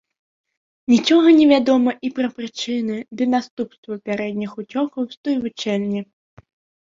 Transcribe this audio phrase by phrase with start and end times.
[0.93, 6.01] Нічога не вядома і пра прычыны ды наступствы папярэдніх уцёкаў з той вучэльні.